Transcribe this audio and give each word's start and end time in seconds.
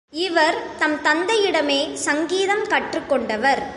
இவர் 0.09 0.63
தம் 0.77 0.99
தந்தையிடமே 1.03 1.93
சங்கீதம் 1.93 2.67
கற்றுக் 2.67 3.09
கொண்டவர். 3.09 3.63